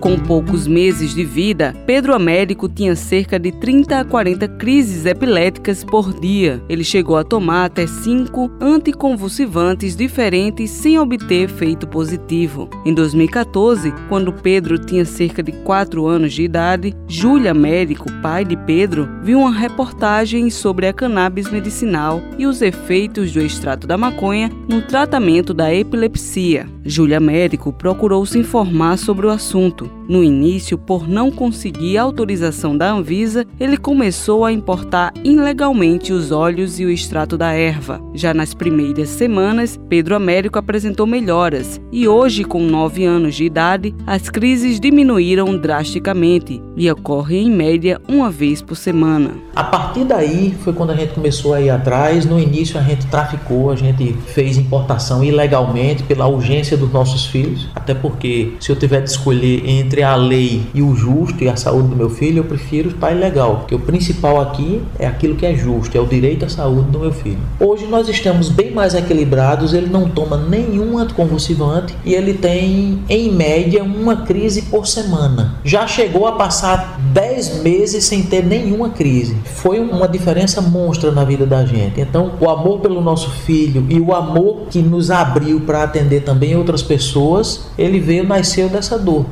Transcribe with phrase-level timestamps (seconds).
[0.00, 5.84] Com poucos meses de vida, Pedro Américo tinha cerca de 30 a 40 crises epiléticas
[5.84, 6.62] por dia.
[6.70, 12.70] Ele chegou a tomar até cinco anticonvulsivantes diferentes sem obter efeito positivo.
[12.86, 18.56] Em 2014, quando Pedro tinha cerca de 4 anos de idade, Júlia Américo, pai de
[18.56, 24.50] Pedro, viu uma reportagem sobre a cannabis medicinal e os efeitos do extrato da maconha
[24.66, 26.66] no tratamento da epilepsia.
[26.84, 29.89] Júlia Américo procurou se informar sobre o assunto.
[30.10, 36.80] No início, por não conseguir autorização da Anvisa, ele começou a importar ilegalmente os óleos
[36.80, 38.02] e o extrato da erva.
[38.12, 43.94] Já nas primeiras semanas, Pedro Américo apresentou melhoras e hoje, com 9 anos de idade,
[44.04, 49.34] as crises diminuíram drasticamente e ocorrem em média uma vez por semana.
[49.54, 52.24] A partir daí foi quando a gente começou a ir atrás.
[52.24, 57.68] No início a gente traficou, a gente fez importação ilegalmente pela urgência dos nossos filhos,
[57.76, 61.56] até porque se eu tiver de escolher entre a lei e o justo e a
[61.56, 65.46] saúde do meu filho, eu prefiro estar ilegal, porque o principal aqui é aquilo que
[65.46, 67.38] é justo, é o direito à saúde do meu filho.
[67.58, 73.32] Hoje nós estamos bem mais equilibrados, ele não toma nenhum anticonvulsivante e ele tem, em
[73.32, 75.54] média, uma crise por semana.
[75.64, 79.36] Já chegou a passar 10 meses sem ter nenhuma crise.
[79.44, 82.00] Foi uma diferença monstra na vida da gente.
[82.00, 86.56] Então, o amor pelo nosso filho e o amor que nos abriu para atender também
[86.56, 89.26] outras pessoas, ele veio, nasceu dessa dor.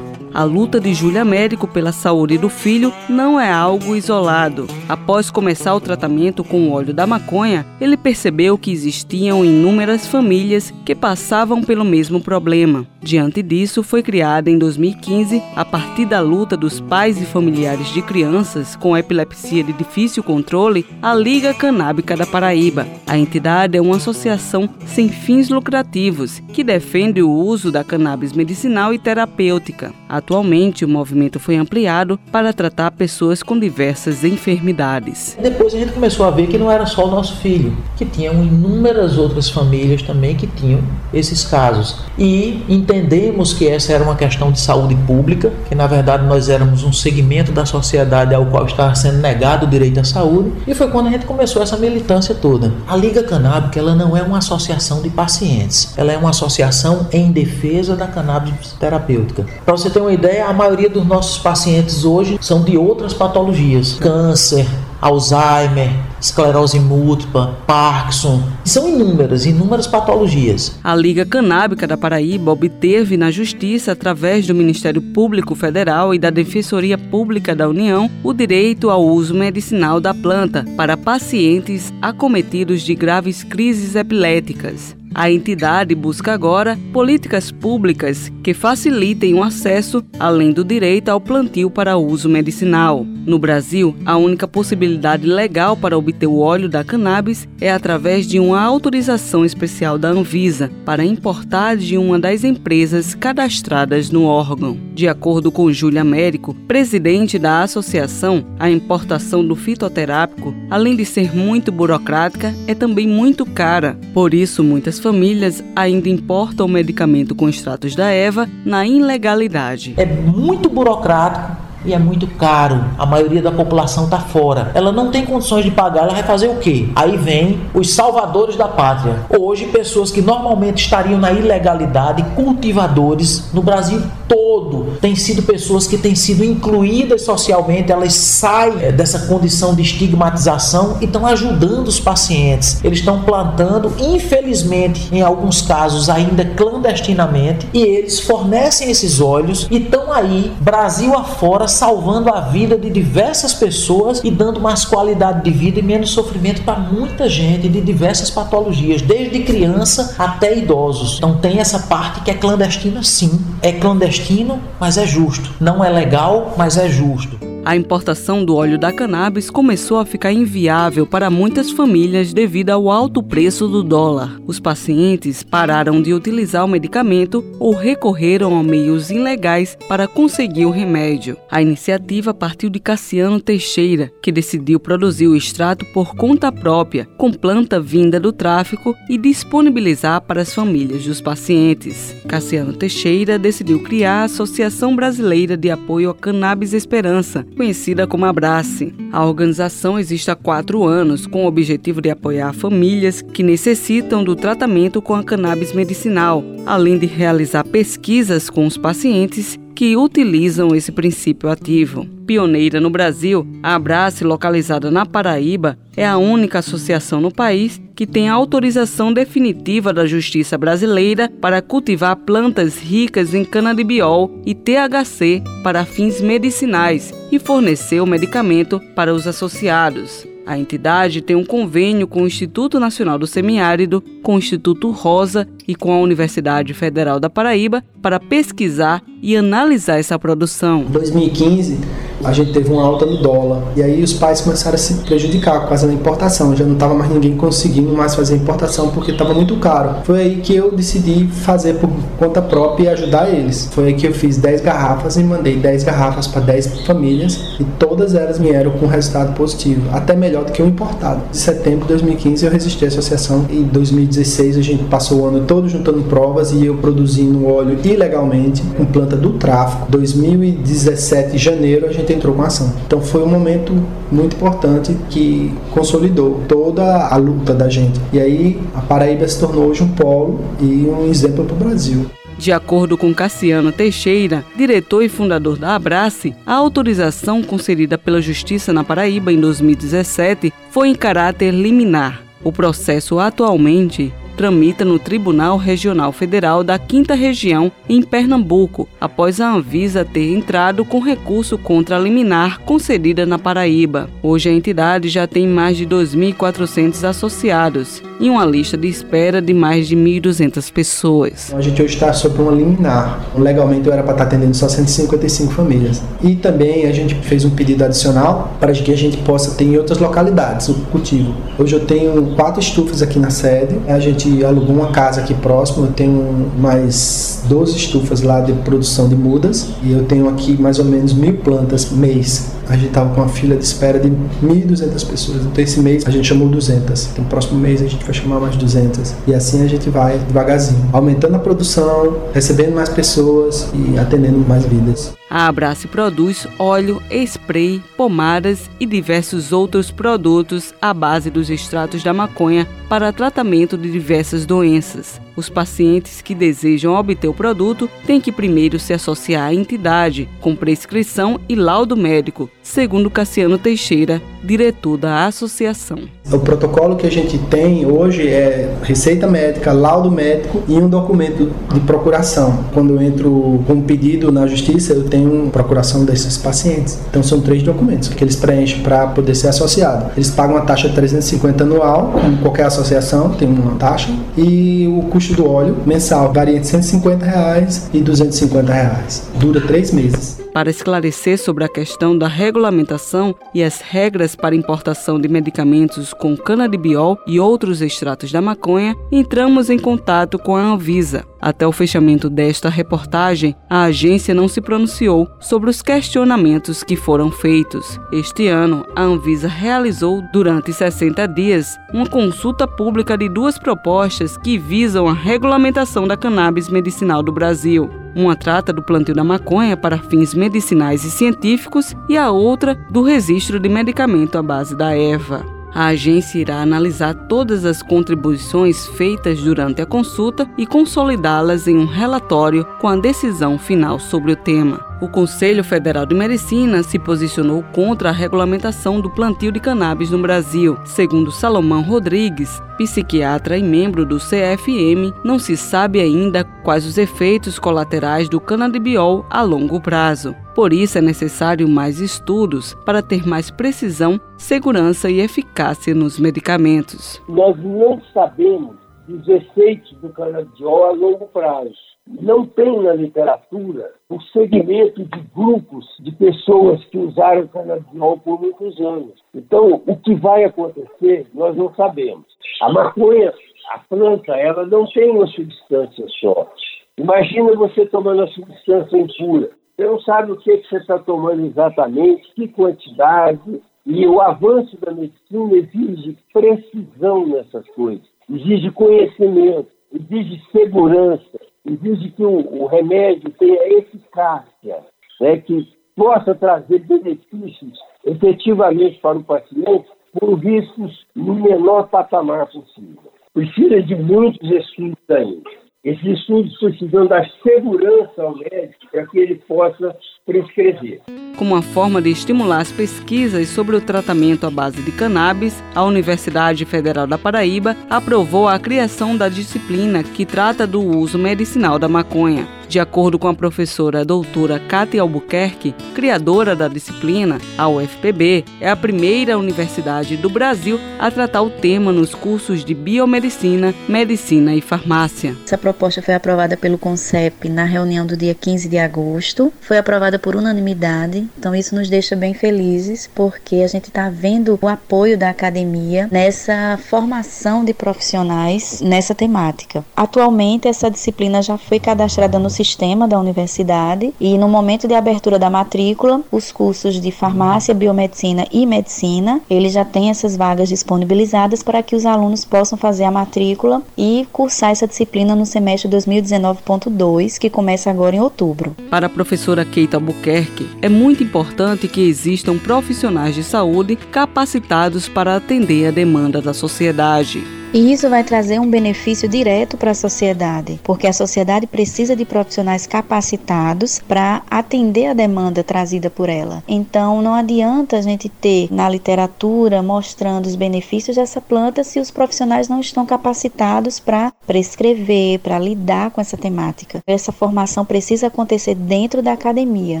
[0.32, 4.66] A luta de Júlia Américo pela saúde do filho não é algo isolado.
[4.88, 10.72] Após começar o tratamento com o óleo da maconha, ele percebeu que existiam inúmeras famílias
[10.84, 12.86] que passavam pelo mesmo problema.
[13.02, 18.02] Diante disso, foi criada em 2015, a partir da luta dos pais e familiares de
[18.02, 22.86] crianças com epilepsia de difícil controle, a Liga Canábica da Paraíba.
[23.06, 28.92] A entidade é uma associação sem fins lucrativos que defende o uso da cannabis medicinal
[28.92, 29.92] e terapêutica.
[30.18, 35.38] Atualmente, o movimento foi ampliado para tratar pessoas com diversas enfermidades.
[35.40, 38.42] Depois a gente começou a ver que não era só o nosso filho, que tinham
[38.42, 40.80] inúmeras outras famílias também que tinham
[41.14, 42.00] esses casos.
[42.18, 46.82] E entendemos que essa era uma questão de saúde pública, que na verdade nós éramos
[46.82, 50.90] um segmento da sociedade ao qual estava sendo negado o direito à saúde, e foi
[50.90, 52.72] quando a gente começou essa militância toda.
[52.88, 57.30] A Liga Canábica ela não é uma associação de pacientes, ela é uma associação em
[57.30, 59.46] defesa da cannabis terapêutica.
[59.64, 63.94] Para você ter uma ideia, a maioria dos nossos pacientes hoje são de outras patologias,
[63.94, 64.66] câncer,
[65.00, 68.42] Alzheimer, esclerose múltipla, Parkinson.
[68.64, 70.76] São inúmeras, inúmeras patologias.
[70.82, 76.30] A Liga Canábica da Paraíba obteve na Justiça, através do Ministério Público Federal e da
[76.30, 82.94] Defensoria Pública da União, o direito ao uso medicinal da planta para pacientes acometidos de
[82.96, 84.97] graves crises epiléticas.
[85.14, 91.70] A entidade busca agora políticas públicas que facilitem o acesso, além do direito ao plantio
[91.70, 93.06] para uso medicinal.
[93.26, 98.40] No Brasil, a única possibilidade legal para obter o óleo da cannabis é através de
[98.40, 104.78] uma autorização especial da Anvisa para importar de uma das empresas cadastradas no órgão.
[104.94, 111.36] De acordo com Júlia Américo, presidente da associação, a importação do fitoterápico, além de ser
[111.36, 113.98] muito burocrática, é também muito cara.
[114.14, 119.94] Por isso, muitas famílias ainda importam o medicamento com extratos da Eva na ilegalidade.
[119.96, 122.84] É muito burocrático e é muito caro.
[122.98, 124.70] A maioria da população está fora.
[124.74, 126.88] Ela não tem condições de pagar, ela vai fazer o quê?
[126.94, 129.26] Aí vem os salvadores da pátria.
[129.38, 135.96] Hoje, pessoas que normalmente estariam na ilegalidade, cultivadores no Brasil todo, têm sido pessoas que
[135.96, 142.00] têm sido incluídas socialmente, elas saem eh, dessa condição de estigmatização e estão ajudando os
[142.00, 142.82] pacientes.
[142.84, 149.76] Eles estão plantando, infelizmente, em alguns casos ainda clandestinamente, e eles fornecem esses óleos e
[149.76, 155.50] estão aí, Brasil afora, salvando a vida de diversas pessoas e dando mais qualidade de
[155.50, 161.18] vida e menos sofrimento para muita gente de diversas patologias, desde criança até idosos.
[161.18, 165.50] Então tem essa parte que é clandestina sim, é clandestino, mas é justo.
[165.60, 170.32] Não é legal, mas é justo a importação do óleo da cannabis começou a ficar
[170.32, 174.40] inviável para muitas famílias devido ao alto preço do dólar.
[174.46, 180.70] Os pacientes pararam de utilizar o medicamento ou recorreram a meios ilegais para conseguir o
[180.70, 181.36] remédio.
[181.50, 187.30] A iniciativa partiu de Cassiano Teixeira, que decidiu produzir o extrato por conta própria, com
[187.30, 192.16] planta vinda do tráfico e disponibilizar para as famílias dos pacientes.
[192.26, 198.94] Cassiano Teixeira decidiu criar a Associação Brasileira de Apoio à Cannabis Esperança, conhecida como Abrace.
[199.12, 204.36] A organização existe há quatro anos com o objetivo de apoiar famílias que necessitam do
[204.36, 210.92] tratamento com a cannabis medicinal, além de realizar pesquisas com os pacientes que utilizam esse
[210.92, 212.06] princípio ativo.
[212.26, 218.06] Pioneira no Brasil, a Abrace, localizada na Paraíba, é a única associação no país que
[218.06, 225.84] tem autorização definitiva da Justiça Brasileira para cultivar plantas ricas em canabidiol e THC para
[225.84, 230.24] fins medicinais e fornecer o medicamento para os associados.
[230.46, 235.48] A entidade tem um convênio com o Instituto Nacional do Semiárido, com o Instituto Rosa
[235.66, 240.82] e com a Universidade Federal da Paraíba para pesquisar e analisar essa produção.
[240.82, 241.80] Em 2015,
[242.24, 243.62] a gente teve uma alta no dólar.
[243.76, 246.56] E aí os pais começaram a se prejudicar com a importação.
[246.56, 249.96] Já não estava mais ninguém conseguindo mais fazer importação porque estava muito caro.
[250.04, 253.68] Foi aí que eu decidi fazer por conta própria e ajudar eles.
[253.72, 257.64] Foi aí que eu fiz 10 garrafas e mandei 10 garrafas para 10 famílias e
[257.78, 261.22] todas elas vieram com resultado positivo, até melhor do que o importado.
[261.30, 265.26] Em setembro de 2015 eu resisti à associação e em 2016 a gente passou o
[265.26, 269.86] ano todo juntando provas e eu produzindo óleo ilegalmente com planta do tráfico.
[269.90, 272.74] 2017 janeiro a gente gente entrou com a ação.
[272.86, 273.72] Então foi um momento
[274.10, 278.00] muito importante que consolidou toda a luta da gente.
[278.12, 282.06] E aí a Paraíba se tornou hoje um polo e um exemplo para o Brasil.
[282.38, 288.72] De acordo com Cassiano Teixeira, diretor e fundador da Abrace, a autorização concedida pela Justiça
[288.72, 292.22] na Paraíba em 2017 foi em caráter liminar.
[292.44, 299.50] O processo atualmente tramita no Tribunal Regional Federal da Quinta Região, em Pernambuco, após a
[299.52, 304.08] Anvisa ter entrado com recurso contra a liminar concedida na Paraíba.
[304.22, 309.52] Hoje a entidade já tem mais de 2.400 associados e uma lista de espera de
[309.52, 311.52] mais de 1.200 pessoas.
[311.52, 313.24] A gente hoje está sob uma liminar.
[313.36, 316.00] Legalmente eu era para estar atendendo só 155 famílias.
[316.22, 319.76] E também a gente fez um pedido adicional para que a gente possa ter em
[319.76, 321.34] outras localidades o cultivo.
[321.58, 323.76] Hoje eu tenho quatro estufas aqui na sede.
[323.88, 328.52] A gente gente alugou uma casa aqui próximo, eu tenho mais 12 estufas lá de
[328.52, 332.57] produção de mudas e eu tenho aqui mais ou menos mil plantas mês.
[332.68, 335.44] A gente estava com uma fila de espera de 1.200 pessoas.
[335.44, 337.10] Então esse mês a gente chamou 200.
[337.12, 339.14] Então próximo mês a gente vai chamar mais 200.
[339.26, 344.64] E assim a gente vai devagarzinho, aumentando a produção, recebendo mais pessoas e atendendo mais
[344.66, 345.14] vidas.
[345.30, 352.12] A Abrace produz óleo, spray, pomadas e diversos outros produtos à base dos extratos da
[352.12, 355.20] maconha para tratamento de diversas doenças.
[355.38, 360.56] Os pacientes que desejam obter o produto têm que primeiro se associar à entidade com
[360.56, 366.00] prescrição e laudo médico, segundo Cassiano Teixeira, diretor da associação.
[366.32, 371.52] O protocolo que a gente tem hoje é receita médica, laudo médico e um documento
[371.72, 372.64] de procuração.
[372.74, 376.98] Quando eu entro com um pedido na justiça, eu tenho procuração desses pacientes.
[377.08, 380.10] Então são três documentos que eles preenchem para poder ser associado.
[380.16, 385.02] Eles pagam uma taxa de 350 anual, como qualquer associação tem uma taxa, e o
[385.02, 389.22] custo custo do óleo mensal varia entre 150 reais e 250 reais.
[389.38, 390.38] Dura três meses.
[390.52, 396.36] Para esclarecer sobre a questão da regulamentação e as regras para importação de medicamentos com
[396.36, 401.24] canabidiol e outros extratos da maconha, entramos em contato com a Anvisa.
[401.40, 407.30] Até o fechamento desta reportagem, a agência não se pronunciou sobre os questionamentos que foram
[407.30, 408.00] feitos.
[408.12, 414.58] Este ano, a Anvisa realizou, durante 60 dias, uma consulta pública de duas propostas que
[414.58, 417.88] visam a regulamentação da cannabis medicinal do Brasil.
[418.18, 423.00] Uma trata do plantio da maconha para fins medicinais e científicos e a outra do
[423.00, 425.46] registro de medicamento à base da erva.
[425.72, 431.86] A agência irá analisar todas as contribuições feitas durante a consulta e consolidá-las em um
[431.86, 434.87] relatório com a decisão final sobre o tema.
[435.00, 440.18] O Conselho Federal de Medicina se posicionou contra a regulamentação do plantio de cannabis no
[440.18, 440.76] Brasil.
[440.84, 447.60] Segundo Salomão Rodrigues, psiquiatra e membro do CFM, não se sabe ainda quais os efeitos
[447.60, 450.34] colaterais do canabidiol a longo prazo.
[450.52, 457.22] Por isso é necessário mais estudos para ter mais precisão, segurança e eficácia nos medicamentos.
[457.28, 458.74] Nós não sabemos
[459.06, 461.87] dos efeitos do canabidiol a longo prazo.
[462.20, 468.80] Não tem na literatura o segmento de grupos de pessoas que usaram canabidiol por muitos
[468.80, 469.12] anos.
[469.34, 472.24] Então, o que vai acontecer, nós não sabemos.
[472.62, 473.32] A maconha,
[473.72, 476.50] a planta, ela não tem uma substância só.
[476.96, 479.50] Imagina você tomando a substância impura.
[479.76, 483.62] Você não sabe o que, que você está tomando exatamente, que quantidade.
[483.86, 492.24] E o avanço da medicina exige precisão nessas coisas, exige conhecimento, exige segurança, exige que
[492.24, 494.84] o, o remédio tenha eficácia,
[495.20, 503.12] né, que possa trazer benefícios efetivamente para o paciente por riscos no menor patamar possível.
[503.34, 505.67] Precisa de muitos estudos ainda.
[505.84, 511.00] Esses estudos precisam dar segurança ao médico para que ele possa prescrever.
[511.36, 515.84] Como uma forma de estimular as pesquisas sobre o tratamento à base de cannabis, a
[515.84, 521.88] Universidade Federal da Paraíba aprovou a criação da disciplina que trata do uso medicinal da
[521.88, 522.58] maconha.
[522.68, 528.76] De acordo com a professora doutora Cátia Albuquerque, criadora da disciplina, a UFPB é a
[528.76, 535.34] primeira universidade do Brasil a tratar o tema nos cursos de biomedicina, medicina e farmácia.
[535.44, 540.18] Essa proposta foi aprovada pelo CONCEP na reunião do dia 15 de agosto, foi aprovada
[540.18, 545.18] por unanimidade, então isso nos deixa bem felizes porque a gente está vendo o apoio
[545.18, 549.84] da academia nessa formação de profissionais nessa temática.
[549.94, 555.38] Atualmente, essa disciplina já foi cadastrada no sistema da universidade e no momento de abertura
[555.38, 561.62] da matrícula, os cursos de farmácia, biomedicina e medicina, eles já têm essas vagas disponibilizadas
[561.62, 567.36] para que os alunos possam fazer a matrícula e cursar essa disciplina no semestre 2019.2,
[567.36, 568.76] que começa agora em outubro.
[568.88, 575.34] Para a professora Keita Albuquerque, é muito importante que existam profissionais de saúde capacitados para
[575.34, 577.57] atender a demanda da sociedade.
[577.70, 582.24] E isso vai trazer um benefício direto para a sociedade, porque a sociedade precisa de
[582.24, 586.64] profissionais capacitados para atender a demanda trazida por ela.
[586.66, 592.10] Então, não adianta a gente ter na literatura mostrando os benefícios dessa planta se os
[592.10, 597.02] profissionais não estão capacitados para prescrever, para lidar com essa temática.
[597.06, 600.00] Essa formação precisa acontecer dentro da academia.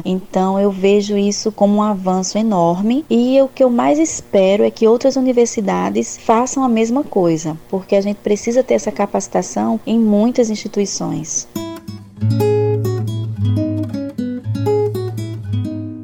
[0.06, 4.70] Então, eu vejo isso como um avanço enorme e o que eu mais espero é
[4.70, 9.98] que outras universidades façam a mesma coisa porque a gente precisa ter essa capacitação em
[9.98, 11.48] muitas instituições.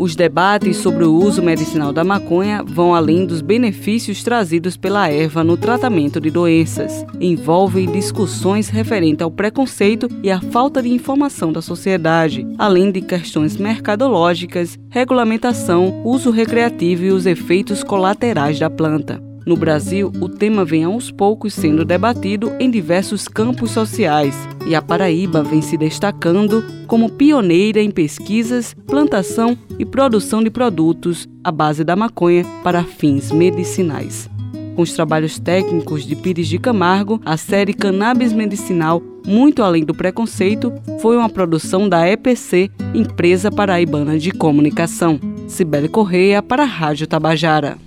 [0.05, 5.43] Os debates sobre o uso medicinal da maconha vão além dos benefícios trazidos pela erva
[5.43, 7.07] no tratamento de doenças.
[7.19, 13.57] Envolvem discussões referentes ao preconceito e à falta de informação da sociedade, além de questões
[13.57, 19.34] mercadológicas, regulamentação, uso recreativo e os efeitos colaterais da planta.
[19.47, 24.35] No Brasil, o tema vem aos poucos sendo debatido em diversos campos sociais
[24.67, 31.29] e a Paraíba vem se destacando como pioneira em pesquisas, plantação e produção de produtos
[31.43, 34.31] à base da maconha para fins medicinais.
[34.75, 39.95] Com os trabalhos técnicos de Pires de Camargo, a série Cannabis Medicinal Muito Além do
[39.95, 45.21] Preconceito foi uma produção da EPC, Empresa Paraibana de Comunicação.
[45.47, 47.84] Cibele Correia para a Rádio Tabajara.